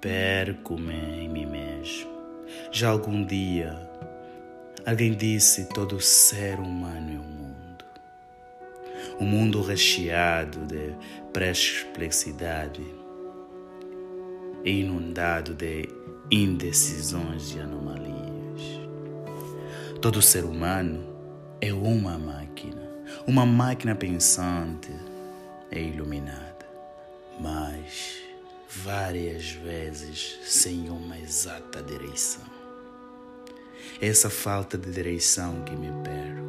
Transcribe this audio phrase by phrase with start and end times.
[0.00, 2.10] perco-me em mim mesmo.
[2.70, 3.76] Já algum dia
[4.84, 7.84] alguém disse todo ser humano é o mundo.
[9.20, 10.94] Um mundo recheado de
[11.32, 12.84] perplexidade
[14.64, 15.88] e inundado de
[16.30, 18.80] indecisões e anomalias.
[20.00, 21.04] Todo ser humano
[21.60, 22.82] é uma máquina,
[23.26, 24.92] uma máquina pensante
[25.70, 26.66] e iluminada,
[27.40, 28.25] mas
[28.82, 32.44] várias vezes sem uma exata direção.
[34.00, 36.46] Essa falta de direção que me perco.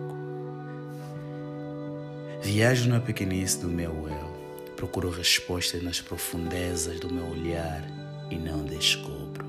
[2.41, 7.83] Viajo na pequenice do meu eu, procuro respostas nas profundezas do meu olhar
[8.29, 9.45] e não descubro.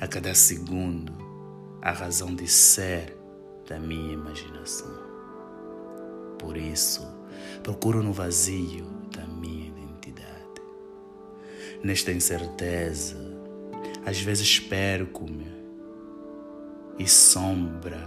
[0.00, 1.12] A cada segundo,
[1.82, 3.16] a razão de ser
[3.68, 4.98] da minha imaginação.
[6.38, 7.06] Por isso,
[7.62, 9.57] procuro no vazio da minha.
[11.82, 13.16] Nesta incerteza,
[14.04, 15.46] às vezes perco-me
[16.98, 18.02] e sombra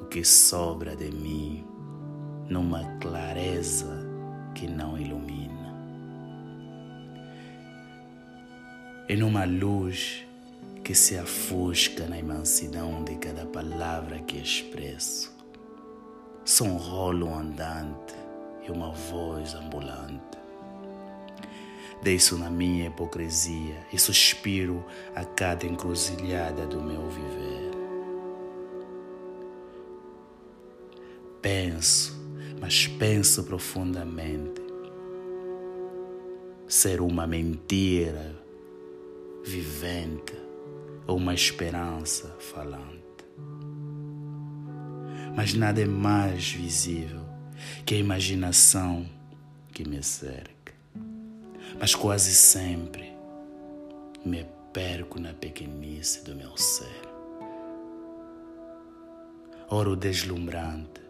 [0.00, 1.64] o que sobra de mim
[2.48, 4.04] numa clareza
[4.56, 5.72] que não ilumina.
[9.08, 10.26] E numa luz
[10.82, 15.32] que se afusca na imensidão de cada palavra que expresso.
[16.44, 18.16] Sou um rolo andante
[18.66, 20.41] e uma voz ambulante.
[22.02, 27.70] Deixo na minha hipocrisia e suspiro a cada encruzilhada do meu viver.
[31.40, 32.20] Penso,
[32.60, 34.60] mas penso profundamente.
[36.66, 38.34] Ser uma mentira
[39.44, 40.34] vivente
[41.06, 43.02] ou uma esperança falante.
[45.36, 47.22] Mas nada é mais visível
[47.86, 49.08] que a imaginação
[49.72, 50.51] que me cerca.
[51.78, 53.12] Mas quase sempre
[54.24, 57.02] me perco na pequenice do meu ser.
[59.68, 61.00] Ouro deslumbrante,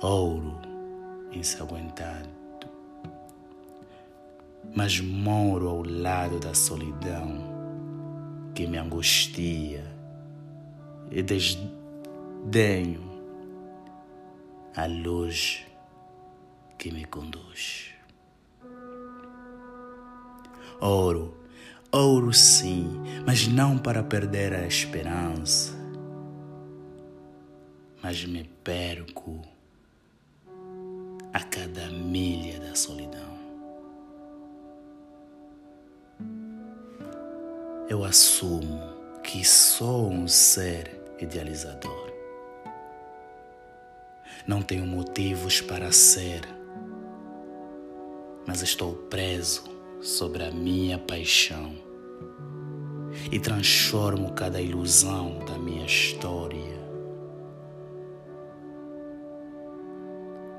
[0.00, 0.58] ouro
[1.32, 2.40] ensanguentado
[4.74, 7.44] mas moro ao lado da solidão
[8.54, 9.84] que me angustia
[11.10, 13.02] e desdenho
[14.76, 15.66] a luz
[16.80, 17.90] que me conduz.
[20.80, 21.36] Ouro,
[21.92, 22.90] ouro sim,
[23.26, 25.78] mas não para perder a esperança,
[28.02, 29.40] mas me perco
[31.32, 33.30] a cada milha da solidão.
[37.90, 38.80] eu assumo
[39.20, 42.12] que sou um ser idealizador.
[44.46, 46.59] Não tenho motivos para ser,
[48.46, 49.64] mas estou preso
[50.00, 51.74] sobre a minha paixão
[53.30, 56.80] e transformo cada ilusão da minha história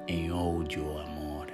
[0.07, 1.47] em ódio ou amor.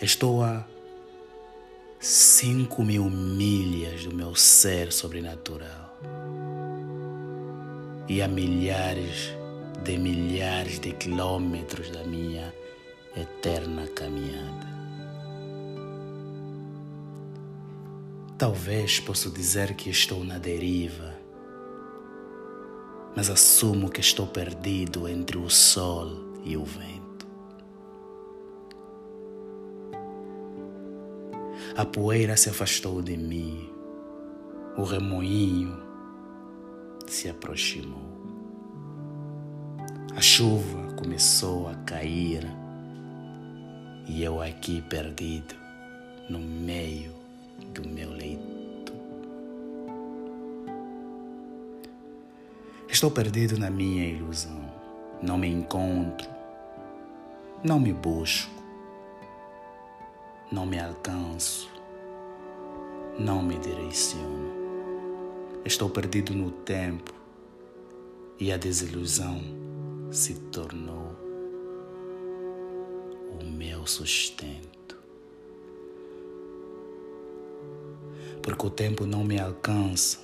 [0.00, 0.64] Estou a
[1.98, 5.98] cinco mil milhas do meu ser sobrenatural
[8.08, 9.32] e a milhares
[9.82, 12.54] de milhares de quilômetros da minha
[13.16, 14.68] eterna caminhada.
[18.36, 21.14] Talvez possa dizer que estou na deriva,
[23.16, 26.10] mas assumo que estou perdido entre o sol
[26.44, 27.26] e o vento.
[31.76, 33.68] A poeira se afastou de mim,
[34.76, 35.76] o remoinho
[37.08, 38.08] se aproximou.
[40.14, 42.46] A chuva começou a cair
[44.08, 45.54] e eu aqui perdido
[46.28, 47.12] no meio
[47.74, 48.92] do meu leito.
[52.88, 54.60] Estou perdido na minha ilusão,
[55.22, 56.28] não me encontro,
[57.62, 58.58] não me busco
[60.50, 61.68] não me alcanço,
[63.18, 64.48] não me direciono.
[65.62, 67.12] Estou perdido no tempo
[68.40, 69.42] e a desilusão
[70.10, 71.27] se tornou
[73.40, 74.96] o meu sustento.
[78.42, 80.18] Porque o tempo não me alcança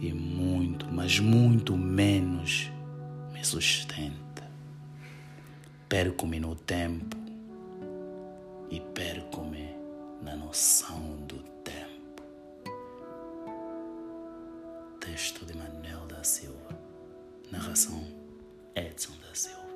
[0.00, 2.70] e muito, mas muito menos
[3.32, 4.48] me sustenta.
[5.88, 7.16] Perco-me no tempo
[8.70, 9.74] e perco-me
[10.22, 12.22] na noção do tempo.
[15.00, 16.78] Texto de Manuel da Silva.
[17.50, 18.04] Narração
[18.74, 19.67] Edson da Silva.